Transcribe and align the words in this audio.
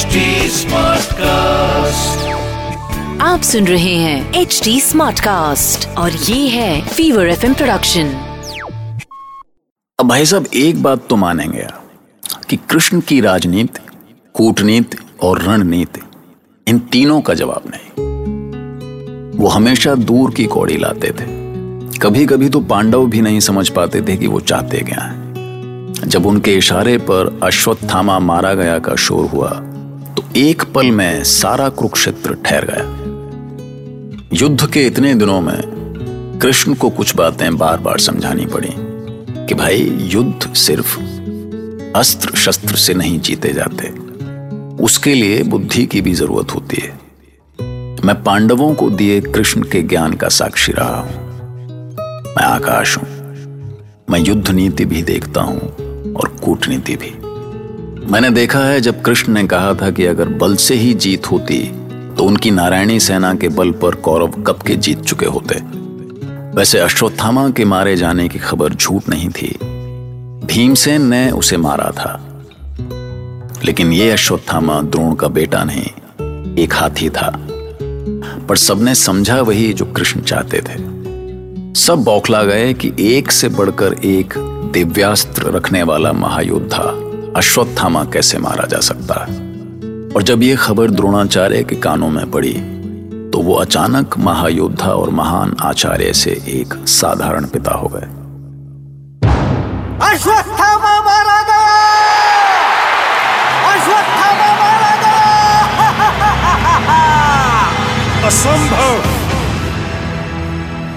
HD 0.00 0.16
Smartcast. 0.50 2.26
आप 3.20 3.40
सुन 3.42 3.66
रहे 3.66 3.94
हैं 3.94 4.34
एच 4.34 4.60
डी 4.64 4.80
स्मार्ट 4.80 5.20
कास्ट 5.20 5.88
और 5.88 6.12
ये 6.12 6.48
है 6.48 6.88
फीवर 6.88 7.28
एफ़ 7.28 7.52
प्रोडक्शन 7.52 8.06
अब 10.00 10.08
भाई 10.08 10.26
साहब 10.26 10.46
एक 10.54 10.82
बात 10.82 11.06
तो 11.08 11.16
मानेंगे 11.16 11.62
आप 11.62 11.84
कि 12.48 12.56
कृष्ण 12.56 13.00
की 13.00 13.20
राजनीति 13.20 13.80
कूटनीति 14.34 14.98
और 15.22 15.42
रणनीति 15.42 16.00
इन 16.68 16.78
तीनों 16.78 17.20
का 17.20 17.34
जवाब 17.34 17.62
नहीं। 17.66 18.08
वो 19.38 19.48
हमेशा 19.48 19.94
दूर 19.94 20.34
की 20.34 20.44
कौड़ी 20.44 20.76
लाते 20.76 21.08
थे। 21.08 21.26
कभी 21.98 22.26
कभी 22.26 22.48
तो 22.50 22.60
पांडव 22.60 23.06
भी 23.06 23.20
नहीं 23.20 23.40
समझ 23.40 23.68
पाते 23.68 24.02
थे 24.02 24.16
कि 24.16 24.26
वो 24.26 24.40
चाहते 24.40 24.78
क्या 24.78 25.02
है। 25.02 25.30
जब 26.08 26.26
उनके 26.26 26.54
इशारे 26.54 26.98
पर 26.98 27.40
अश्वत्थामा 27.42 28.18
मारा 28.18 28.54
गया 28.54 28.78
का 28.78 28.94
शोर 28.94 29.26
हुआ 29.26 29.62
एक 30.36 30.62
पल 30.74 30.86
में 30.86 31.24
सारा 31.24 31.68
कुरुक्षेत्र 31.68 32.34
ठहर 32.34 32.64
गया। 32.64 32.84
युद्ध 34.32 34.72
के 34.72 34.86
इतने 34.86 35.14
दिनों 35.14 35.40
में 35.40 35.60
कृष्ण 36.42 36.74
को 36.74 36.90
कुछ 36.90 37.16
बातें 37.16 37.58
बार 37.58 37.78
बार 37.78 37.98
समझानी 37.98 38.46
पड़ी 38.46 38.68
कि 39.46 39.54
भाई, 39.54 39.98
युद्ध 40.00 40.54
सिर्फ़ 40.54 40.98
अस्त्र 41.98 42.36
शस्त्र 42.36 42.76
से 42.76 42.94
नहीं 42.94 43.20
जीते 43.20 43.52
जाते। 43.52 43.88
उसके 44.84 45.14
लिए 45.14 45.42
बुद्धि 45.42 45.86
की 45.86 46.00
भी 46.00 46.14
ज़रूरत 46.14 46.54
होती 46.54 46.76
है। 46.76 46.90
मैं 48.04 48.22
पांडवों 48.22 48.74
को 48.74 48.90
दिए 48.90 49.20
कृष्ण 49.20 49.62
के 49.62 49.82
ज्ञान 49.82 50.12
का 50.12 50.28
साक्षी 50.28 50.72
रहा 50.72 51.00
हूँ। 51.00 51.26
मैं 52.24 52.44
आकाश 52.44 52.98
हूँ। 52.98 53.06
मैं 54.10 54.20
युद्ध 54.20 54.50
नीति 54.50 54.84
भी 54.84 55.02
देखता 55.02 55.40
हूँ 55.40 55.60
और 56.14 56.36
कूटनीति 56.44 56.96
भी। 56.96 57.19
मैंने 58.08 58.30
देखा 58.30 58.58
है, 58.58 58.80
जब 58.80 59.02
कृष्ण 59.02 59.32
ने 59.32 59.46
कहा 59.46 59.74
था 59.74 59.90
कि 59.90 60.06
अगर 60.06 60.28
बल 60.28 60.56
से 60.56 60.74
ही 60.74 60.94
जीत 60.94 61.30
होती 61.30 61.58
तो 62.16 62.24
उनकी 62.24 62.50
नारायणी 62.50 63.00
सेना 63.00 63.34
के 63.34 63.48
बल 63.48 63.70
पर 63.70 63.94
कौरव 63.94 64.26
कब 64.26 64.58
के 64.66 64.74
जीत 64.74 65.00
चुके 65.00 65.26
होते। 65.26 65.54
वैसे 66.56 66.78
अश्वत्थामा 66.78 67.50
के 67.50 67.64
मारे 67.64 67.96
जाने 67.96 68.28
की 68.28 68.38
खबर 68.38 68.74
झूठ 68.74 69.08
नहीं 69.08 69.28
थी। 69.28 69.58
भीमसेन 70.46 71.02
ने 71.02 71.30
उसे 71.30 71.56
मारा 71.56 71.90
था। 71.90 72.44
लेकिन 73.64 73.92
ये 73.92 74.10
अश्वत्थामा 74.10 74.80
द्रोण 74.82 75.14
का 75.14 75.28
बेटा 75.28 75.64
नहीं, 75.64 75.86
एक 76.56 76.74
हाथी 76.74 77.10
था। 77.10 77.46
पर 78.48 78.56
सबने 78.56 78.94
समझा 78.94 79.40
वही 79.40 79.72
जो 79.72 79.84
कृष्ण 79.84 80.20
चाहते 80.20 80.58
थे। 80.58 81.00
सब 81.74 82.02
बौखला 82.04 82.42
गए 82.42 82.74
कि 82.74 82.92
एक 83.00 83.32
से 83.32 83.48
बढ़कर 83.48 83.92
एक 83.92 84.34
दिव्यास्त्र 84.72 85.42
रखने 85.42 85.82
वाला 85.82 86.12
महायोद्धा। 86.12 87.09
अश्वत्थामा 87.36 88.04
कैसे 88.04 88.38
मारा 88.38 88.66
जा 88.66 88.78
सकता? 88.80 89.26
है 89.28 89.50
और 90.16 90.22
जब 90.22 90.42
यह 90.42 90.56
खबर 90.56 90.90
द्रोणाचार्य 90.90 91.62
के 91.62 91.76
कानों 91.76 92.08
में 92.08 92.30
पड़ी 92.30 92.52
तो 93.30 93.38
वो 93.38 93.54
अचानक 93.54 94.18
महायोद्धा 94.18 94.86
और 94.86 95.10
महान 95.10 95.56
आचार्य 95.60 96.12
से 96.12 96.30
एक 96.30 96.88
साधारण 96.88 97.44
पिता 97.44 97.70
हो 97.70 97.88
गए। 97.88 98.06
अश्वत्थामा 100.14 101.00
मारा 101.00 101.42
गया! 101.42 101.76
अश्वत्थामा 103.72 104.52
मारा 104.52 104.96
गया! 104.96 105.30
असंभव! 108.26 109.20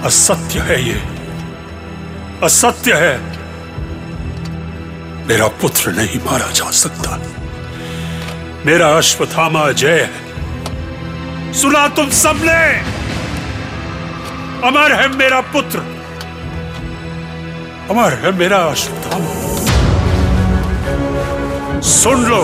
असत्य 0.06 0.58
है 0.58 0.88
ये। 0.88 1.02
असत्य 2.42 2.92
है। 2.94 3.43
मेरा 5.26 5.46
पुत्र 5.46 5.90
नहीं 5.90 6.18
मारा 6.18 6.50
जा 6.50 6.70
सकता। 6.70 7.22
मेरा 8.66 8.96
अश्वथामा 8.96 9.72
जय 9.72 10.00
है। 10.00 11.52
सुना 11.52 11.88
तुम 11.88 12.10
सबने। 12.10 12.78
अमर 14.68 14.92
है 14.92 15.08
मेरा 15.08 15.40
पुत्र। 15.40 15.78
अमर 17.90 18.12
है 18.12 18.32
मेरा 18.32 18.56
अश्वत्थामा। 18.56 19.44
सुन 21.80 22.24
लो 22.24 22.42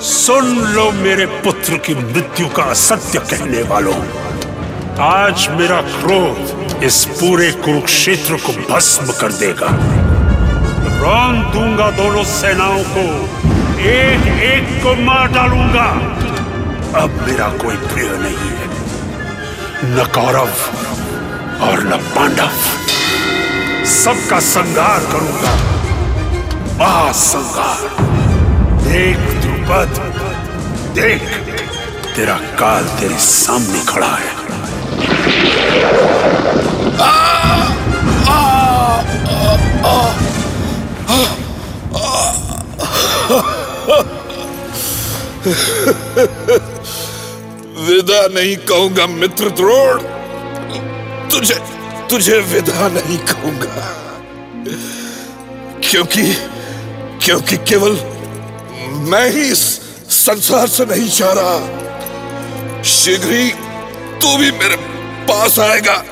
सुन 0.00 0.58
लो 0.58 0.92
मेरे 0.92 1.26
पुत्र 1.26 1.76
की 1.76 1.94
मृत्यु 1.94 2.48
का 2.48 2.62
असत्य 2.62 3.18
कहने 3.18 3.62
वालों। 3.62 3.98
आज 5.00 5.48
मेरा 5.50 5.82
क्रोध 5.82 6.82
इस 6.82 7.04
पूरे 7.04 7.52
कुरुक्षेत्र 7.52 8.34
को 8.36 8.74
भस्म 8.74 9.12
कर 9.12 9.32
देगा। 9.32 9.68
रौन 10.84 11.50
दूँगा 11.52 11.90
दोनों 11.90 12.24
सेनाओं 12.24 12.82
को। 12.82 13.24
एक 13.80 14.26
एक 14.42 14.82
को 14.82 14.94
मार 15.02 15.28
डालूँगा। 15.28 15.84
अब 17.00 17.24
मेरा 17.28 17.48
कोई 17.48 17.76
प्रिय 17.76 18.08
नहीं 18.08 18.36
है। 18.36 18.72
न 19.84 20.10
कौरव 20.14 20.50
और 21.68 21.84
न 21.84 21.96
पांडव। 21.96 22.50
सबका 23.84 24.40
संहार 24.40 25.00
करूँगा। 25.00 25.54
महासंहार। 26.78 27.88
देख 28.82 29.16
द्रुपद। 29.16 30.12
देख, 30.94 31.22
तेरा 32.16 32.34
काल 32.34 32.84
तेरे 32.84 33.14
सामने 33.14 33.84
खड़ा 33.88 34.06
है। 34.06 34.42
विदा 47.78 48.26
नहीं 48.26 48.56
कहूँगा, 48.56 49.06
मित्र 49.06 49.50
द्रोण। 49.50 50.02
तुझे 51.30 51.54
तुझे 52.10 52.38
विदा 52.38 52.88
नहीं 52.88 53.18
कहूँगा। 53.18 53.88
क्योंकि 55.90 56.34
क्योंकि 57.24 57.56
केवल 57.56 57.92
मैं 58.92 59.30
ही 59.30 59.40
इस 59.40 59.80
संसार 60.10 60.66
से 60.66 60.84
नहीं 60.84 61.08
जा 61.08 61.32
रहा। 61.32 62.82
शीघ्र 62.82 63.32
ही 63.32 63.50
तू 64.20 64.36
भी 64.36 64.50
मेरे 64.50 64.76
पास 65.28 65.58
आएगा। 65.58 66.04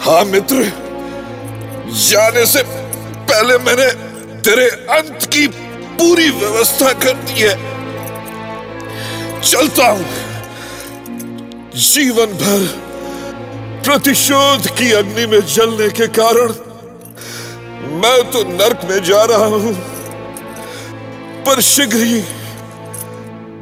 हाँ 0.00 0.24
मित्र, 0.24 0.72
जाने 1.88 2.46
से 2.46 2.62
पहले 3.36 3.58
मैंने 3.58 3.86
तेरे 4.40 4.66
अंत 4.66 5.24
की 5.32 5.46
पूरी 5.98 6.30
व्यवस्था 6.30 6.92
कर 6.92 7.12
दी 7.12 7.40
है। 7.40 7.54
चलता 9.42 9.86
हूँ। 9.86 10.06
जीवन 11.74 12.26
भर 12.26 12.64
प्रतिशोध 13.84 14.66
की 14.66 14.92
अग्नि 14.92 15.26
में 15.26 15.40
जलने 15.46 15.88
के 15.88 16.06
कारण 16.06 16.48
मैं 17.96 18.30
तो 18.30 18.42
नरक 18.44 18.80
में 18.84 19.04
जा 19.04 19.24
रहा 19.24 19.44
हूँ। 19.44 19.74
पर 21.44 21.60
शीघ्र 21.60 21.96
ही 21.96 22.24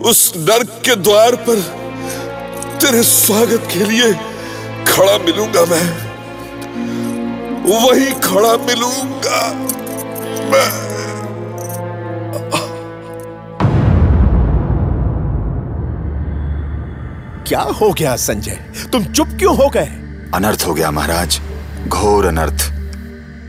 उस 0.01 0.33
नरक 0.37 0.83
के 0.85 0.95
द्वार 0.95 1.37
पर 1.37 1.61
तेरे 2.81 3.03
स्वागत 3.03 3.69
के 3.73 3.85
लिए 3.85 4.12
खड़ा 4.95 5.19
मिलूँगा 5.19 5.65
मैं। 5.65 6.03
वही 7.64 8.10
खड़ा 8.10 8.56
मिलूँगा। 8.56 9.52
मैं। 10.50 10.94
क्या 17.47 17.60
हो 17.60 17.92
गया 17.92 18.16
संजय? 18.16 18.58
तुम 18.92 19.04
चुप 19.04 19.28
क्यों 19.28 19.56
हो 19.56 19.69
गए? 19.69 19.86
अनर्थ 20.34 20.64
हो 20.66 20.75
गया 20.75 20.91
महाराज। 20.91 21.41
घोर 21.88 22.26
अनर्थ। 22.26 22.70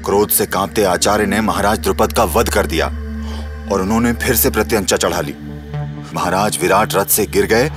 क्रोध 0.05 0.29
से 0.29 0.45
कांपते 0.45 0.83
आचार्य 0.83 1.25
ने 1.25 1.41
महाराज 1.41 1.79
द्रुपद 1.79 2.13
का 2.13 2.23
वध 2.23 2.49
कर 2.49 2.65
दिया 2.65 2.87
और 3.71 3.81
उन्होंने 3.81 4.13
फिर 4.13 4.35
से 4.35 4.49
प्रत्यंचा 4.49 4.97
चढ़ा 4.97 5.21
ली। 5.21 5.35
महाराज 6.13 6.57
विराट 6.61 6.95
रथ 6.95 7.05
से 7.05 7.25
गिर 7.25 7.45
गए। 7.45 7.71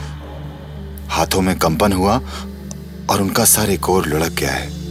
हाथों 1.09 1.41
में 1.41 1.59
कंपन 1.59 1.93
हुआ 1.93 2.21
और 3.11 3.21
उनका 3.21 3.45
सारे 3.45 3.77
कोर 3.77 4.07
लुढ़क 4.07 4.33
गया 4.33 4.51
है। 4.51 4.88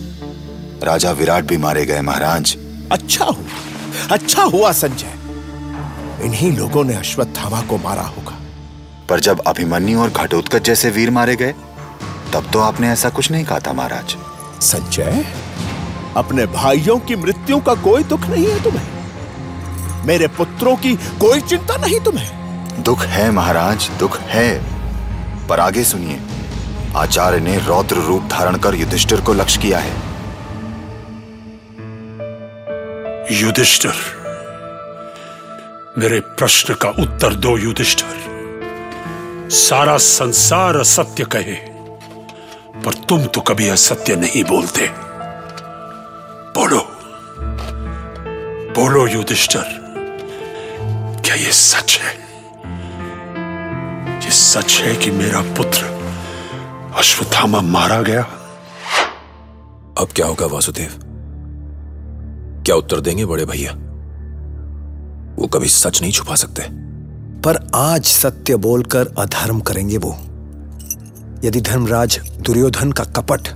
राजा 0.83 1.11
विराट 1.11 1.43
भी 1.43 1.57
मारे 1.57 1.85
गए 1.85 2.01
महाराज। 2.01 2.57
अच्छा 2.91 3.25
हुआ। 3.25 4.11
अच्छा 4.11 4.43
हुआ 4.43 4.71
संजय। 4.71 5.13
इन्हीं 6.25 6.57
लोगों 6.57 6.83
ने 6.83 6.93
अश्वत्थामा 6.93 7.61
को 7.61 7.77
मारा 7.77 8.01
होगा। 8.01 8.37
पर 9.09 9.19
जब 9.19 9.39
अभिमन्यु 9.39 10.01
और 10.01 10.09
घटोत्कच 10.09 10.61
जैसे 10.61 10.89
वीर 10.89 11.11
मारे 11.11 11.35
गए 11.35 11.53
तब 12.33 12.49
तो 12.53 12.59
आपने 12.59 12.89
ऐसा 12.89 13.09
कुछ 13.09 13.31
नहीं 13.31 13.45
कहा 13.45 13.59
था 13.59 13.73
महाराज। 13.73 14.15
संजय 14.61 15.25
अपने 16.17 16.45
भाइयों 16.45 16.99
की 16.99 17.15
मृत्यु 17.15 17.59
का 17.59 17.73
कोई 17.73 18.03
दुख 18.03 18.21
नहीं 18.21 18.47
है 18.47 18.63
तुम्हें। 18.63 20.05
मेरे 20.05 20.27
पुत्रों 20.27 20.75
की 20.75 20.95
कोई 20.95 21.41
चिंता 21.41 21.77
नहीं 21.77 21.99
तुम्हें। 21.99 22.83
दुख 22.83 23.05
है 23.05 23.31
महाराज 23.31 23.89
दुख 23.99 24.19
है। 24.19 24.49
पर 25.47 25.59
आगे 25.59 25.83
सुनिए। 25.83 26.19
आचार्य 26.95 27.39
ने 27.39 27.57
रौद्र 27.57 27.95
रूप 27.95 28.23
धारण 28.23 28.57
कर 28.57 28.75
युधिष्ठिर 28.75 29.21
को 29.21 29.33
लक्ष्य 29.33 29.61
किया 29.61 29.79
है। 29.79 30.06
युधिष्ठिर। 33.31 33.93
मेरे 35.97 36.19
प्रश्न 36.19 36.73
का 36.73 36.89
उत्तर 36.89 37.33
दो 37.35 37.57
युधिष्ठिर। 37.57 39.49
सारा 39.49 39.97
संसार 39.97 40.77
असत्य 40.77 41.25
कहे, 41.25 41.55
पर 42.81 42.93
तुम 42.93 43.25
तो 43.25 43.41
कभी 43.41 43.67
असत्य 43.67 44.15
नहीं 44.15 44.43
बोलते। 44.43 44.87
बोलो। 46.53 46.79
बोलो 48.73 49.07
युधिष्ठर, 49.07 49.65
क्या 51.25 51.35
ये 51.35 51.51
सच 51.51 51.99
है? 52.03 52.13
ये 54.25 54.31
सच 54.31 54.81
है 54.81 54.95
कि 54.95 55.11
मेरा 55.11 55.41
पुत्र 55.41 55.83
अश्वत्थामा 56.97 57.61
मारा 57.61 58.01
गया? 58.01 58.21
अब 59.97 60.07
क्या 60.15 60.25
होगा, 60.25 60.45
वासुदेव? 60.45 61.06
क्या 62.67 62.75
उत्तर 62.75 62.99
देंगे 62.99 63.25
बड़े 63.25 63.45
भैया? 63.45 63.71
वो 65.41 65.47
कभी 65.47 65.67
सच 65.67 66.01
नहीं 66.01 66.11
छुपा 66.11 66.35
सकते। 66.35 66.63
पर 67.41 67.71
आज 67.75 68.05
सत्य 68.05 68.55
बोलकर 68.55 69.07
अधर्म 69.19 69.59
करेंगे 69.59 69.97
वो। 69.97 70.17
यदि 71.47 71.61
धर्मराज 71.61 72.19
दुर्योधन 72.41 72.91
का 72.91 73.03
कपट 73.03 73.47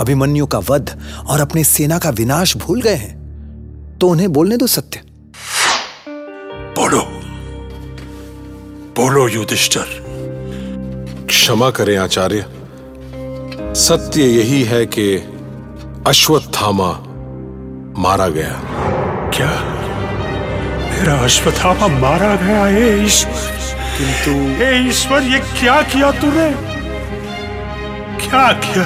अभिमन्यु 0.00 0.46
का 0.46 0.58
वध 0.58 0.98
और 1.26 1.40
अपनी 1.40 1.64
सेना 1.64 1.98
का 1.98 2.10
विनाश 2.10 2.56
भूल 2.56 2.82
गए 2.82 2.94
हैं 2.94 3.18
तो 4.00 4.08
उन्हें 4.08 4.32
बोलने 4.32 4.56
दो 4.56 4.66
सत्य। 4.66 5.02
बोलो। 6.78 7.00
बोलो 8.96 9.28
युधिष्ठर। 9.28 9.86
क्षमा 11.28 11.70
करें 11.70 11.96
आचार्य। 11.96 12.46
सत्य 13.74 14.22
यही 14.22 14.62
है 14.62 14.86
कि 14.86 15.16
अश्वत्थामा 16.06 17.04
मारा 17.98 18.28
गया। 18.28 18.60
क्या? 19.34 19.50
मेरा 20.90 21.14
अश्वत्थामा 21.14 21.86
मारा 21.86 22.34
गया 22.34 22.66
हे 22.66 23.04
ईश्वर। 23.04 23.32
किंतु 23.98 24.30
हे 24.30 24.88
ईश्वर 24.88 25.22
ये 25.22 25.38
क्या 25.38 25.82
किया 25.82 26.10
तूने? 26.10 26.50
क्या 28.26 28.52
किया? 28.52 28.84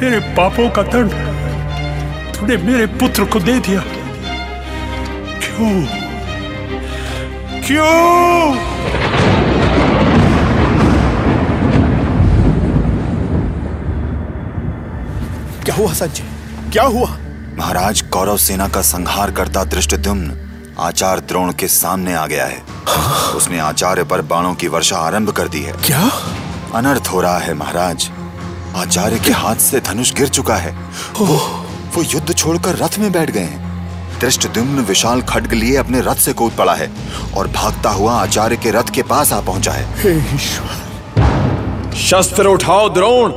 तेरे 0.00 0.18
पापों 0.20 0.70
का 0.70 0.82
दंड 0.82 1.10
तूने 2.34 2.56
मेरे 2.56 2.86
पुत्र 2.86 3.24
को 3.24 3.40
दे 3.40 3.58
दिया। 3.60 3.80
क्यों? 5.44 5.86
क्यों? 7.62 8.54
क्या 15.64 15.74
हुआ 15.74 15.92
संजय 15.92 16.24
क्या 16.72 16.82
हुआ? 16.82 17.13
महाराज 17.64 18.00
कौरव 18.00 18.36
सेना 18.36 18.68
का 18.68 18.82
संहार 18.82 19.30
करता 19.30 19.64
दृष्टद्युम्न 19.64 20.32
आचार्य 20.78 21.20
द्रोण 21.20 21.52
के 21.52 21.68
सामने 21.68 22.14
आ 22.14 22.26
गया 22.26 22.46
है। 22.46 22.62
उसने 23.34 23.58
आचार्य 23.58 24.04
पर 24.04 24.22
बाणों 24.22 24.54
की 24.54 24.68
वर्षा 24.68 24.96
आरंभ 24.96 25.30
कर 25.30 25.48
दी 25.48 25.62
है। 25.62 25.72
क्या? 25.72 26.10
अनर्थ 26.74 27.08
हो 27.12 27.20
रहा 27.20 27.38
है 27.38 27.54
महाराज। 27.54 28.10
आचार्य 28.76 29.18
के 29.18 29.32
हाथ 29.32 29.56
से 29.56 29.80
धनुष 29.80 30.12
गिर 30.14 30.28
चुका 30.28 30.56
है। 30.56 30.76
वो, 31.18 31.36
वो 31.94 32.02
युद्ध 32.02 32.34
छोड़कर 32.34 32.76
रथ 32.76 32.98
में 32.98 33.12
बैठ 33.12 33.30
गए 33.30 33.40
हैं। 33.40 34.18
दृष्टद्युम्न 34.20 34.80
विशाल 34.80 35.22
खड्ग 35.22 35.52
लिए 35.52 35.76
अपने 35.76 36.00
रथ 36.00 36.16
से 36.16 36.32
कूद 36.32 36.52
पड़ा 36.52 36.74
है 36.74 36.90
और 37.36 37.48
भागता 37.48 37.90
हुआ 37.90 38.14
आचार्य 38.22 38.56
के 38.56 38.70
रथ 38.70 38.90
के 38.94 39.02
पास 39.02 39.32
आ 39.32 39.40
पहुँचा 39.40 39.72
है। 39.72 40.36
शस्त्र 41.96 42.46
उठाओ 42.46 42.88
द्रोण। 42.88 43.32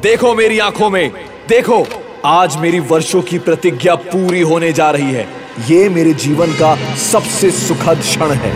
देखो 0.00 0.34
मेरी 0.34 0.58
आँखों 0.58 0.90
में। 0.90 1.10
देखो। 1.48 2.06
आज 2.24 2.56
मेरी 2.56 2.80
वर्षों 2.80 3.22
की 3.22 3.38
प्रतिज्ञा 3.38 3.94
पूरी 3.94 4.40
होने 4.40 4.72
जा 4.72 4.90
रही 4.90 5.12
है। 5.12 5.28
ये 5.68 5.88
मेरे 5.88 6.12
जीवन 6.12 6.46
का 6.46 6.96
सबसे 6.96 7.50
सुखद 7.50 7.98
क्षण 8.00 8.30
है। 8.30 8.52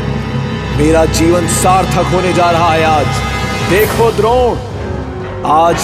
मेरा 0.79 1.05
जीवन 1.05 1.49
सार्थक 1.49 2.05
होने 2.13 2.33
जा 2.33 2.51
रहा 2.51 2.73
है 2.73 2.85
आज। 2.85 3.07
देखो 3.71 4.13
द्रोण। 4.13 4.59
आज 5.51 5.77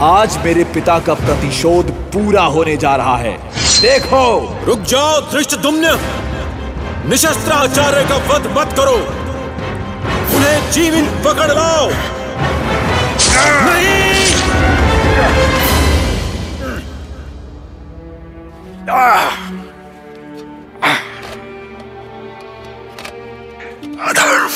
आज 0.00 0.38
मेरे 0.44 0.64
पिता 0.64 0.98
का 0.98 1.14
प्रतिशोध 1.14 1.90
पूरा 1.90 2.42
होने 2.42 2.76
जा 2.76 2.96
रहा 2.96 3.16
है। 3.16 3.38
देखो। 3.82 4.56
रुक 4.64 4.80
जाओ 4.80 5.20
धृष्ट 5.20 5.56
दुम्य 5.56 6.00
निशस्त्र 7.08 7.52
आचार्य 7.52 8.08
का 8.08 8.16
वध 8.16 8.58
मत 8.58 8.76
करो। 8.76 8.96
उन्हें 10.36 10.70
जीवित 10.70 11.10
पकड़ 11.24 11.52
लाओ। 11.52 11.90
अधर्म 24.08 24.48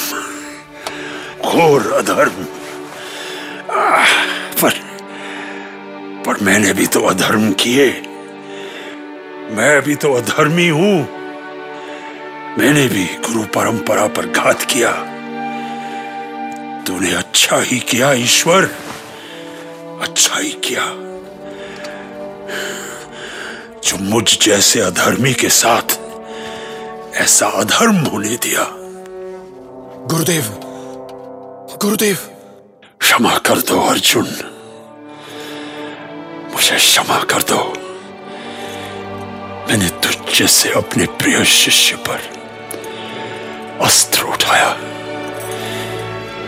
घोर 1.44 1.92
अधर्म 1.92 2.44
पर 4.60 4.75
पर 6.26 6.42
मैंने 6.42 6.72
भी 6.72 6.86
तो 6.86 7.00
अधर्म 7.06 7.52
किए 7.52 7.88
मैं 9.56 9.80
भी 9.82 9.94
तो 9.96 10.12
अधर्मी 10.14 10.69
हूँ 10.69 10.94
मैंने 12.58 12.86
भी 12.88 13.04
गुरु 13.26 13.44
परंपरा 13.56 14.06
पर 14.16 14.26
घात 14.26 14.62
किया 14.70 14.92
तूने 16.86 17.14
अच्छा 17.14 17.60
ही 17.60 17.78
किया 17.81 18.12
ईश्वर 18.28 18.70
अच्छा 20.02 20.38
ही 20.38 20.50
किया 20.64 21.07
जो 23.88 23.96
मुझ 23.96 24.38
जैसे 24.38 24.81
अधर्मी 24.81 25.35
के 25.35 25.49
साथ 25.49 25.99
ऐसा 27.14 27.46
अधर्म 27.49 27.96
होने 27.96 28.29
दिया। 28.29 28.67
गुरुदेव 30.06 30.43
गुरुदेव। 31.82 32.17
क्षमा 33.00 33.38
कर 33.38 33.58
दो 33.58 33.81
अर्जुन। 33.81 34.25
मुझे 36.55 36.76
क्षमा 36.76 37.25
कर 37.25 37.43
दो। 37.43 37.73
मैंने 39.69 39.88
तुझ 39.88 40.38
जैसे 40.38 40.70
अपने 40.70 41.06
प्रिय 41.06 41.44
शिष्य 41.44 41.96
पर 41.96 42.20
अस्त्र 43.82 44.23
उठाया। 44.23 44.76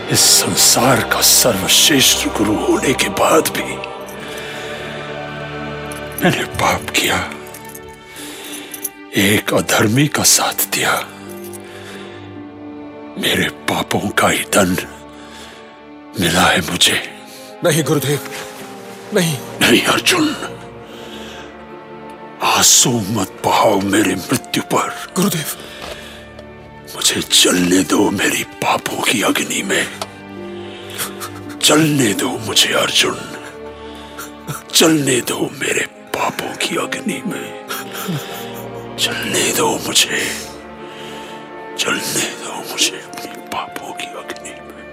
इस 0.09 0.19
संसार 0.19 1.01
का 1.01 1.21
सर्वश्रेष्ठ 1.21 2.27
गुरु 2.27 2.53
होने 2.53 2.93
के 2.93 3.09
बाद 3.09 3.47
भी 3.47 3.90
मैंने 6.23 6.43
पाप 6.43 6.89
किया। 6.89 7.33
एक 9.17 9.53
अधर्मी 9.53 10.07
का 10.07 10.23
साथ 10.23 10.53
दिया। 10.53 10.95
मेरे 13.21 13.49
पापों 13.49 14.09
का 14.09 14.29
ही 14.29 14.39
दंड 14.39 14.81
मिला 16.19 16.41
है 16.41 16.71
मुझे। 16.71 17.19
नहीं 17.63 17.83
गुरुदेव। 17.83 18.19
नहीं। 19.13 19.37
नहीं 19.61 19.81
अर्जुन। 19.81 20.35
आँसू 22.43 22.91
मत 22.91 23.41
बहाओ 23.45 23.79
मेरी 23.79 24.15
मृत्यु 24.15 24.63
पर। 24.63 25.13
गुरुदेव। 25.15 25.45
मुझे 26.95 27.21
चलने 27.21 27.83
दो 27.83 28.09
मेरी 28.09 28.43
पापों 28.43 29.01
की 29.01 29.21
अग्नि 29.21 29.61
में। 29.61 29.99
चलने 31.59 32.13
दो 32.13 32.29
मुझे 32.29 32.73
अर्जुन। 32.73 33.15
चलने 34.73 35.21
दो 35.21 35.49
मेरे 35.53 36.00
पापों 36.15 36.55
की 36.57 36.75
अग्नि 36.75 37.21
में 37.27 37.67
चलने 38.97 39.51
दो 39.57 39.67
मुझे। 39.87 40.21
चलने 41.79 42.25
दो 42.43 42.55
मुझे 42.71 42.97
अपनी 42.97 43.31
पापों 43.47 43.93
की 43.93 44.07
अग्नि 44.19 44.51
में। 44.67 44.85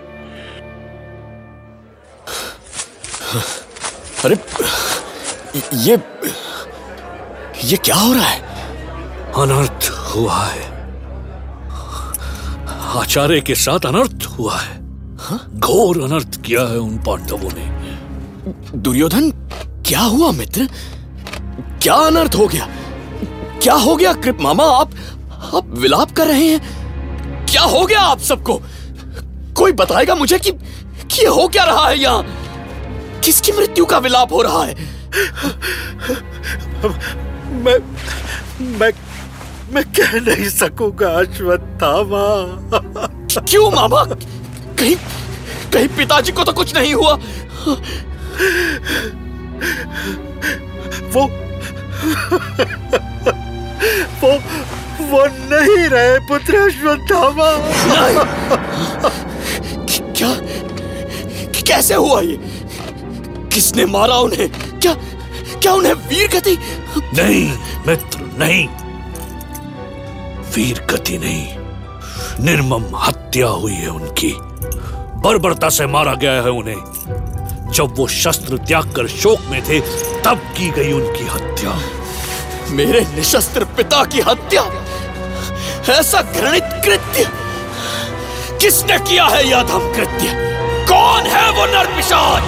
अरे 4.25 4.37
ये 5.75 5.95
ये 7.65 7.77
क्या 7.77 7.95
हो 7.95 8.13
रहा 8.13 8.29
है? 8.29 8.41
अनर्थ 9.37 9.91
हुआ 10.15 10.43
है। 10.45 10.67
आचार्य 13.01 13.41
के 13.41 13.55
साथ 13.55 13.87
अनर्थ 13.87 14.27
हुआ 14.39 14.57
है? 14.59 14.77
घोर 15.59 16.03
अनर्थ 16.03 16.43
किया 16.43 16.63
है 16.63 16.79
उन 16.79 16.99
पांडवों 16.99 17.51
ने। 17.53 17.67
दुर्योधन 18.79 19.31
क्या 19.87 20.01
हुआ 20.01 20.31
मित्र? 20.33 20.69
क्या 21.89 21.97
अनर्थ 21.97 22.35
हो 22.35 22.47
गया? 22.47 22.67
क्या 23.63 23.75
हो 23.75 23.97
गया 23.97 24.13
कृप 24.13 24.39
मामा? 24.41 24.65
आप 24.65 24.91
आप 25.55 25.67
विलाप 25.67 26.11
कर 26.11 26.27
रहे 26.27 26.49
हैं? 26.49 27.47
क्या 27.47 27.63
हो 27.63 27.87
गया 27.87 28.01
आप 28.01 28.19
सबको? 28.21 28.61
कोई 29.57 29.73
बताएगा 29.73 30.15
मुझे 30.15 30.39
कि, 30.39 30.51
कि 31.13 31.25
हो 31.25 31.49
क्या 31.49 31.65
रहा 31.65 31.89
है 31.89 31.99
यहाँ? 31.99 32.27
किसकी 33.25 33.53
मृत्यु 33.53 33.85
का 33.85 33.99
विलाप 33.99 34.33
हो 34.33 34.43
रहा 34.43 34.65
है? 34.65 34.75
मैं 37.65 37.79
मैं 38.79 38.93
मैं 39.73 39.85
कह 39.85 40.13
नहीं 40.21 40.49
सकूँगा 40.49 41.09
अश्वत्थामा। 41.09 42.27
क्यों 43.41 43.71
मामा? 43.71 44.05
कहीं 44.05 44.97
कहीं 45.73 45.89
पिताजी 45.89 46.33
को 46.33 46.45
तो 46.45 46.53
कुछ 46.53 46.75
नहीं 46.75 46.95
हुआ। 46.95 47.15
वो 51.15 51.48
वो 54.21 54.29
वो 55.09 55.27
नहीं 55.27 55.89
रहे 55.89 56.19
पुत्र 56.19 56.57
अश्वत्थामा। 56.57 57.51
क्या? 60.19 60.37
कैसे 61.63 61.95
हुआ 61.95 62.21
ये? 62.21 62.39
किसने 63.53 63.87
मारा 63.87 64.17
उन्हें? 64.17 64.79
क्या 64.81 64.95
क्या 65.63 65.73
उन्हें 65.73 65.95
वीर 65.95 66.29
गति? 66.29 66.59
नहीं 66.99 67.59
मित्र 67.87 68.19
नहीं। 68.39 68.69
वीर 70.55 70.87
गति 70.91 71.19
नहीं। 71.19 71.59
निर्मम 72.45 72.97
हत्या 72.97 73.47
हुई 73.47 73.75
है 73.75 73.89
उनकी। 73.89 74.35
बर्बरता 75.21 75.69
से 75.69 75.87
मारा 75.87 76.15
गया 76.15 76.33
है 76.33 76.51
उन्हें। 76.51 76.77
जब 77.73 77.95
वो 77.97 78.07
शस्त्र 78.07 78.59
त्याग 78.59 78.93
कर 78.93 79.07
शोक 79.07 79.41
में 79.51 79.63
थे 79.63 79.81
तब 80.29 80.37
की 80.37 80.71
गई 80.71 80.93
उनकी 80.93 81.25
हत्या। 81.25 81.81
मेरे 82.71 83.01
निशस्त्र 83.01 83.65
पिता 83.65 84.05
की 84.05 84.21
हत्या। 84.21 84.63
ऐसा 85.95 86.23
घृणित 86.23 86.65
कृत्य 86.65 87.31
किसने 88.61 88.99
किया 88.99 89.27
है 89.27 89.49
यह 89.49 89.63
धम 89.63 89.93
कृत्य? 89.95 90.27
कौन 90.89 91.23
है 91.23 91.51
वो 91.51 91.67
नरपिशाच 91.67 92.43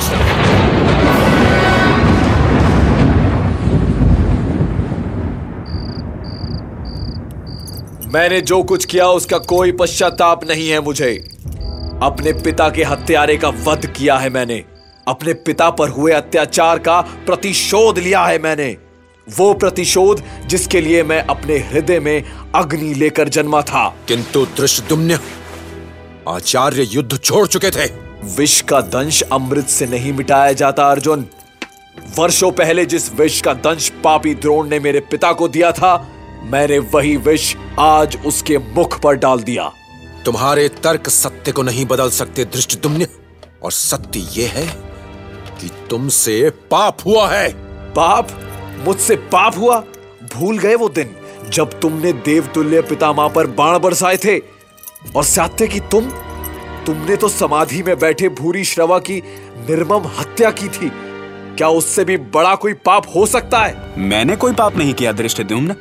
मैंने 8.15 8.41
जो 8.41 8.63
कुछ 8.63 8.85
किया, 8.85 9.09
उसका 9.09 9.39
कोई 9.39 9.73
पश्चाताप 9.73 10.45
नहीं 10.45 10.69
है 10.69 10.81
मुझे। 10.81 11.13
अपने 12.03 12.33
पिता 12.33 12.69
के 12.69 12.85
हत्यारे 12.85 13.37
का 13.37 13.49
वध 13.49 13.87
किया 13.87 14.17
है 14.17 14.31
मैंने। 14.31 14.80
अपने 15.11 15.33
पिता 15.47 15.71
पर 15.71 15.89
हुए 15.89 16.13
अत्याचार 16.13 16.79
का 16.79 17.01
प्रतिशोध 17.27 17.99
लिया 17.99 18.25
है 18.25 18.39
मैंने। 18.39 18.77
वो 19.29 19.53
प्रतिशोध 19.55 20.23
जिसके 20.47 20.81
लिए 20.81 21.03
मैं 21.03 21.23
अपने 21.25 21.59
हृदय 21.59 22.01
में 22.01 22.23
अग्नि 22.55 22.95
लेकर 22.95 23.29
जन्मा 23.29 23.63
था। 23.63 23.89
किंतु 24.09 24.45
दृष्टुम्न 24.57 25.19
आचार्य 26.29 26.83
युद्ध 26.83 27.19
छोड़ 27.19 27.47
चुके 27.47 27.71
थे। 27.71 27.87
विष 28.37 28.61
का 28.61 28.81
दंश 28.81 29.23
अमृत 29.23 29.69
से 29.69 29.87
नहीं 29.87 30.13
मिटाया 30.13 30.53
जाता 30.53 30.91
अर्जुन। 30.91 31.27
वर्षों 32.19 32.51
पहले 32.53 32.85
जिस 32.87 33.13
विष 33.15 33.41
का 33.43 33.55
दंश 33.55 33.89
पापी 34.05 34.35
द्रोण 34.35 34.69
ने 34.69 34.79
मेरे 34.81 35.01
पिता 35.01 35.33
को 35.33 35.49
दिया 35.49 35.73
था 35.73 35.97
मैंने 36.45 36.79
वही 36.79 37.17
विष 37.17 37.55
आज 37.79 38.17
उसके 38.27 38.59
मुख 38.59 39.01
पर 39.01 39.15
डाल 39.15 39.41
दिया। 39.41 39.71
तुम्हारे 40.25 40.69
तर्क 40.69 41.09
सत्य 41.09 41.53
को 41.53 41.63
नहीं 41.63 41.87
बदल 41.87 42.11
सकते 42.11 42.45
दृष्टुम्न 42.45 43.07
और 43.63 43.73
सत्य 43.73 44.21
यह 44.33 44.51
है 44.51 44.69
कि 45.61 45.71
तुमसे 45.91 46.51
पाप 46.51 46.97
हुआ 47.07 47.29
है। 47.29 47.53
पाप? 47.93 48.29
मुझसे 48.87 49.17
पाप 49.17 49.59
हुआ? 49.59 49.85
भूल 50.35 50.59
गए 50.59 50.75
वो 50.75 50.89
दिन 50.89 51.11
जब 51.49 51.81
तुमने 51.81 52.13
देवतुल्य 52.13 52.83
पितामह 52.83 53.29
पर 53.29 53.47
बाण 53.47 53.79
बरसाए 53.79 54.17
थे। 54.17 54.39
और 55.17 55.25
सात्य 55.25 55.67
की 55.67 55.81
तुम? 55.81 56.05
तुमने 56.87 57.17
तो 57.17 57.29
समाधि 57.29 57.83
में 57.83 57.99
बैठे 57.99 58.29
भूरी 58.29 58.65
श्रवा 58.65 58.99
की 58.99 59.23
निर्मम 59.71 60.03
हत्या 60.19 60.51
की 60.51 60.69
थी। 60.69 60.93
क्या 61.57 61.69
उससे 61.69 62.05
भी 62.05 62.17
बड़ा 62.17 62.55
कोई 62.55 62.73
पाप 62.73 63.07
हो 63.17 63.27
सकता 63.27 63.59
है? 63.59 63.93
मैंने 63.99 64.37
कोई 64.37 64.53
पाप 64.53 64.77
नहीं 64.77 64.95
किया 64.95 65.13
दृष्टद्युम्न 65.13 65.75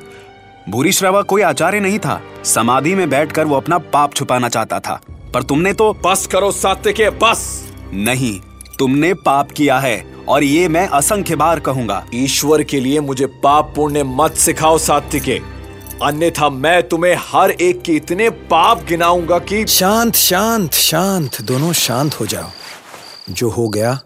भूरी 0.69 0.91
श्रवा 0.91 1.21
कोई 1.21 1.41
आचार्य 1.41 1.79
नहीं 1.79 1.99
था। 1.99 2.21
समाधि 2.43 2.95
में 2.95 3.09
बैठकर 3.09 3.45
वो 3.45 3.55
अपना 3.55 3.77
पाप 3.77 4.13
छुपाना 4.13 4.49
चाहता 4.49 4.79
था। 4.79 5.01
पर 5.33 5.43
तुमने 5.43 5.73
तो 5.73 5.93
बस 6.05 6.27
करो 6.27 6.51
सात्य 6.51 6.93
के 6.93 7.09
बस। 7.09 7.69
नहीं 7.93 8.41
तुमने 8.79 9.13
पाप 9.13 9.51
किया 9.51 9.79
है 9.79 10.03
और 10.27 10.43
ये 10.43 10.67
मैं 10.67 10.87
असंख्य 10.87 11.35
बार 11.35 11.59
कहूँगा। 11.59 12.05
ईश्वर 12.15 12.63
के 12.63 12.79
लिए 12.79 12.99
मुझे 12.99 13.25
पाप 13.25 13.73
पुण्य 13.75 14.03
मत 14.03 14.35
सिखाओ 14.35 14.77
सात्य 14.77 15.19
के 15.19 15.39
अन्यथा 16.03 16.49
मैं 16.49 16.81
तुम्हें 16.89 17.15
हर 17.19 17.51
एक 17.51 17.81
के 17.81 17.93
इतने 17.93 18.29
पाप 18.29 18.83
गिनाऊँगा 18.83 19.39
कि 19.39 19.65
शांत 19.67 20.15
शांत 20.15 20.73
शांत 20.73 21.41
दोनों 21.41 21.73
शांत 21.73 22.19
हो 22.19 22.25
जाओ। 22.25 22.49
जो 23.29 23.49
हो 23.49 23.67
गया 23.69 23.99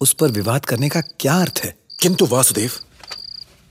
उस 0.00 0.12
पर 0.12 0.28
विवाद 0.28 0.66
करने 0.66 0.88
का 0.88 1.00
क्या 1.00 1.34
अर्थ 1.34 1.60
है? 1.64 1.74
किंतु 2.02 2.26
वासुदेव 2.26 2.70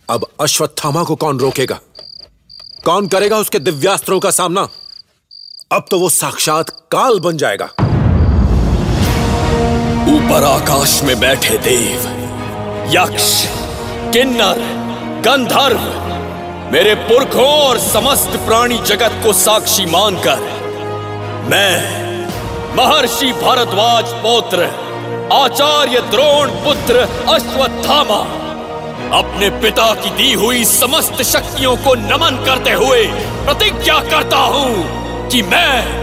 अब 0.09 0.27
अश्वत्थामा 0.41 1.03
को 1.03 1.15
कौन 1.15 1.39
रोकेगा? 1.39 1.79
कौन 2.85 3.07
करेगा 3.07 3.37
उसके 3.37 3.59
दिव्यास्त्रों 3.59 4.19
का 4.19 4.31
सामना? 4.31 4.67
अब 5.71 5.85
तो 5.91 5.99
वो 5.99 6.09
साक्षात 6.09 6.69
काल 6.69 7.19
बन 7.19 7.37
जाएगा। 7.37 7.69
ऊपर 10.23 10.43
आकाश 10.43 11.01
में 11.03 11.19
बैठे 11.19 11.57
देव, 11.57 12.03
यक्ष, 12.89 13.25
किन्नर, 14.13 14.59
गंधर्व, 15.25 15.81
मेरे 16.71 16.93
पुरखों 17.07 17.47
और 17.47 17.79
समस्त 17.79 18.37
प्राणी 18.45 18.77
जगत 18.87 19.19
को 19.23 19.33
साक्षी 19.33 19.85
मानकर 19.85 20.39
मैं, 21.49 21.73
महर्षि 22.75 23.31
भारद्वाज 23.41 24.13
पौत्र, 24.23 24.69
आचार्य 25.33 26.01
द्रोण 26.11 26.51
पुत्र 26.63 27.07
अश्वत्थामा, 27.29 28.21
अपने 29.17 29.49
पिता 29.59 29.93
की 29.95 30.09
दी 30.17 30.31
हुई 30.35 30.63
समस्त 30.65 31.21
शक्तियों 31.31 31.75
को 31.77 31.95
नमन 32.01 32.43
करते 32.45 32.73
हुए 32.75 33.05
प्रतिज्ञा 33.45 33.99
करता 34.09 34.37
हूँ 34.55 35.29
कि 35.29 35.41
मैं 35.41 36.02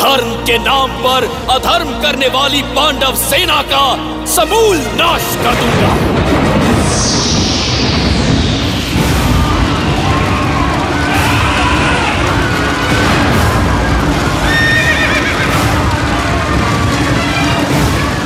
धर्म 0.00 0.30
के 0.44 0.56
नाम 0.58 0.90
पर 1.02 1.24
अधर्म 1.50 1.90
करने 2.02 2.28
वाली 2.28 2.62
पांडव 2.76 3.14
सेना 3.14 3.60
का 3.62 3.84
समूल 4.26 4.76
नाश 5.00 5.26
कर 5.42 5.54
दूँगा। 5.60 5.90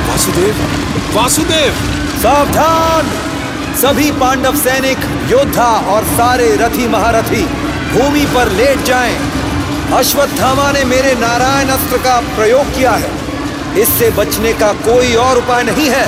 वासुदेव 0.07 0.63
वासुदेव! 1.15 1.73
सावधान! 2.21 3.11
सभी 3.81 4.11
पांडव 4.11 4.55
सैनिक 4.55 4.99
योद्धा 5.31 5.71
और 5.93 6.03
सारे 6.15 6.55
रथी 6.55 6.87
महारथी 6.87 7.43
भूमि 7.93 8.25
पर 8.25 8.51
लेट 8.51 8.83
जाएँ। 8.85 9.34
अश्वत्थामा 9.93 10.71
ने 10.71 10.83
मेरे 10.83 11.13
नारायण 11.15 11.69
अस्त्र 11.69 11.97
का 11.97 12.19
प्रयोग 12.35 12.73
किया 12.75 12.91
है। 12.91 13.09
इससे 13.79 14.09
बचने 14.09 14.53
का 14.53 14.71
कोई 14.73 15.13
और 15.15 15.37
उपाय 15.37 15.63
नहीं 15.63 15.89
है। 15.89 16.05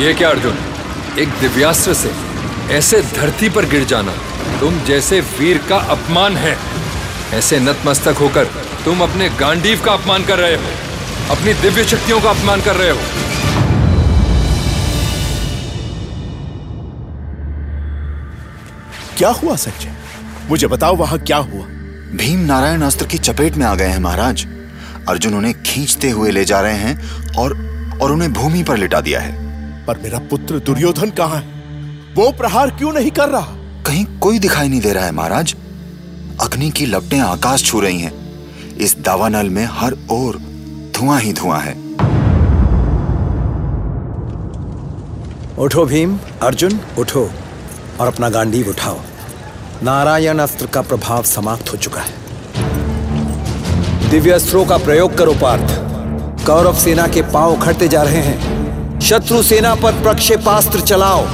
ये 0.00 0.12
क्या 0.14 0.28
अर्जुन? 0.28 0.58
एक 1.18 1.28
दिव्यास्त्र 1.28 1.94
से 1.94 2.10
ऐसे 2.70 3.00
धरती 3.02 3.48
पर 3.48 3.64
गिर 3.64 3.84
जाना 3.84 4.12
तुम 4.60 4.78
जैसे 4.84 5.20
वीर 5.20 5.58
का 5.68 5.76
अपमान 5.76 6.36
है। 6.36 6.56
ऐसे 7.34 7.60
नतमस्तक 7.60 8.16
होकर 8.20 8.44
तुम 8.84 9.02
अपने 9.02 9.28
गांडीव 9.28 9.82
का 9.84 9.92
अपमान 9.92 10.24
कर 10.24 10.38
रहे 10.38 10.54
हो 10.54 11.34
अपनी 11.36 11.54
दिव्य 11.54 11.84
शक्तियों 11.84 12.20
का 12.20 12.30
अपमान 12.30 12.60
कर 12.60 12.76
रहे 12.76 12.90
हो। 12.90 12.98
क्या 19.18 19.28
हुआ 19.28 19.56
संजय 19.56 19.96
मुझे 20.50 20.66
बताओ 20.66 20.96
वहाँ 20.96 21.18
क्या 21.18 21.36
हुआ। 21.36 21.66
भीम 22.16 22.40
नारायण 22.40 22.82
अस्त्र 22.82 23.06
की 23.06 23.18
चपेट 23.18 23.54
में 23.54 23.66
आ 23.66 23.74
गए 23.74 23.86
हैं 23.86 23.98
महाराज। 23.98 24.46
अर्जुन 25.08 25.34
उन्हें 25.34 25.62
खींचते 25.62 26.10
हुए 26.10 26.30
ले 26.30 26.44
जा 26.44 26.60
रहे 26.60 26.74
हैं 26.74 27.20
और 27.34 27.52
और 28.02 28.12
उन्हें 28.12 28.32
भूमि 28.32 28.62
पर 28.62 28.76
लिटा 28.76 29.00
दिया 29.00 29.20
है। 29.20 29.32
पर 29.86 29.98
मेरा 29.98 30.18
पुत्र 30.18 30.58
दुर्योधन 30.58 31.10
कहाँ 31.10 31.36
है? 31.36 31.48
वो 32.14 32.32
प्रहार 32.32 32.70
क्यों 32.70 32.92
नहीं 32.92 33.10
कर 33.10 33.28
रहा? 33.28 33.46
कहीं 33.86 34.04
कोई 34.18 34.38
दिखाई 34.38 34.68
नहीं 34.68 34.80
दे 34.80 34.92
रहा 34.92 35.04
है 35.04 35.12
महाराज। 35.12 35.54
अग्नि 36.40 36.70
की 36.70 36.86
लपटें 36.86 37.20
आकाश 37.20 37.64
छू 37.64 37.80
रही 37.80 38.00
हैं। 38.00 38.12
इस 38.76 38.96
दावानल 39.00 39.50
में 39.50 39.68
हर 39.70 39.96
ओर 40.10 40.36
धुआँ 40.94 41.20
ही 41.20 41.32
धुआँ 41.32 41.60
है। 41.60 41.74
उठो 45.58 45.84
भीम 45.84 46.18
अर्जुन 46.42 46.80
उठो 46.98 47.30
और 48.00 48.06
अपना 48.06 48.28
गांडीव 48.28 48.68
उठाओ। 48.68 49.00
नारायण 49.82 50.38
अस्त्र 50.38 50.66
का 50.66 50.80
प्रभाव 50.82 51.22
समाप्त 51.22 51.72
हो 51.72 51.76
चुका 51.76 52.00
है। 52.00 52.10
दिव्य 54.10 54.30
अस्त्रों 54.30 54.64
का 54.64 54.76
प्रयोग 54.76 55.18
करो, 55.18 55.32
पार्थ। 55.32 56.46
कौरव 56.46 56.74
सेना 56.74 57.06
के 57.06 57.22
पाँव 57.22 57.52
उखड़ते 57.52 57.88
जा 57.88 58.02
रहे 58.02 58.22
हैं। 58.22 59.00
शत्रु 59.00 59.42
सेना 59.42 59.74
पर 59.74 59.92
प्रक्षेपास्त्र 59.92 60.80
चलाओ। 60.80 61.24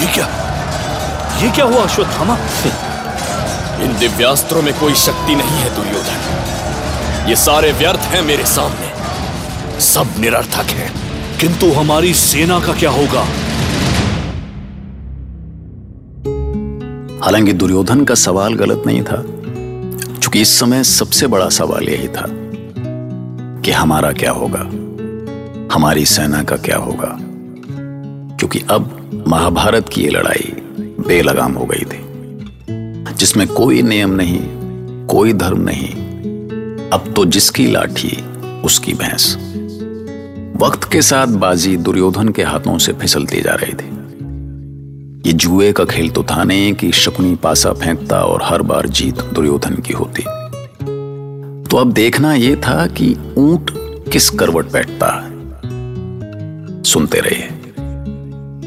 ये 0.00 0.06
क्या? 0.14 0.28
ये 1.38 1.50
क्या 1.50 1.64
हुआ, 1.64 1.82
अश्वत्थामा? 1.82 2.38
इन 3.82 3.98
दिव्यास्त्रों 3.98 4.62
में 4.62 4.80
कोई 4.80 4.94
शक्ति 4.94 5.34
नहीं 5.34 5.50
है, 5.50 5.76
दुर्योधन। 5.76 6.24
ये 7.28 7.36
सारे 7.36 7.72
व्यर्थ 7.72 8.00
हैं 8.00 8.22
मेरे 8.22 8.44
सामने। 8.46 8.88
सब 9.80 10.06
निरर्थक 10.18 10.64
हैं। 10.64 10.92
किंतु 11.38 11.72
हमारी 11.72 12.14
सेना 12.14 12.60
का 12.60 12.72
क्या 12.72 12.90
होगा? 12.90 13.20
हालाँकि 17.24 17.52
दुर्योधन 17.52 18.04
का 18.04 18.14
सवाल 18.14 18.54
गलत 18.54 18.82
नहीं 18.86 19.02
था 19.02 19.24
क्योंकि 20.18 20.40
इस 20.40 20.58
समय 20.58 20.84
सबसे 20.84 21.26
बड़ा 21.26 21.48
सवाल 21.48 21.88
यही 21.88 22.08
था 22.08 22.24
कि 23.60 23.70
हमारा 23.70 24.12
क्या 24.12 24.30
होगा? 24.30 24.60
हमारी 25.74 26.06
सेना 26.06 26.42
का 26.42 26.56
क्या 26.56 26.76
होगा? 26.76 27.18
क्योंकि 28.36 28.62
अब 28.70 29.10
महाभारत 29.28 29.88
की 29.88 30.02
ये 30.02 30.08
लड़ाई 30.08 30.52
बेलगाम 30.80 31.52
हो 31.52 31.64
गई 31.64 31.84
जिसमें 33.18 33.46
कोई 33.48 33.82
नियम 33.82 34.10
नहीं, 34.10 34.40
कोई 35.06 35.32
धर्म 35.32 35.60
नहीं, 35.60 35.88
अब 36.90 37.12
तो 37.16 37.24
जिसकी 37.24 37.66
लाठी, 37.66 38.16
उसकी 38.64 38.92
भैंस। 38.92 39.36
वक्त 40.56 40.92
के 40.92 41.02
साथ 41.02 41.26
बाजी 41.26 41.76
दुर्योधन 41.76 42.28
के 42.28 42.42
हाथों 42.42 42.78
से 42.78 42.92
फिसलती 42.92 43.40
जा 43.40 43.54
रही 43.54 43.72
थी। 43.72 43.98
ये 45.26 45.32
जुए 45.32 45.72
का 45.72 45.84
खेल 45.84 46.10
तो 46.10 46.22
था 46.22 46.44
नहीं 46.44 46.72
कि 46.74 46.92
शकुनी 46.92 47.34
पासा 47.34 47.72
फेंकता 47.72 48.20
और 48.20 48.40
हर 48.42 48.62
बार 48.62 48.88
जीत 48.88 49.14
दुर्योधन 49.14 49.74
की 49.74 49.92
होती। 49.92 50.22
तो 51.70 51.76
अब 51.76 51.92
देखना 51.92 52.34
यह 52.34 52.56
था 52.56 52.86
कि 52.86 53.16
ऊँट 53.38 53.70
किस 54.12 54.30
करवट 54.30 54.72
बैठता 54.72 55.06
है। 55.06 55.38
सुनते 56.82 57.20
रहिए, 57.20 57.48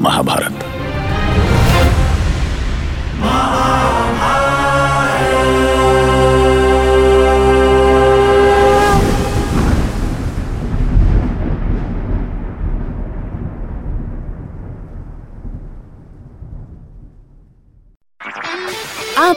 महाभारत। 0.02 0.51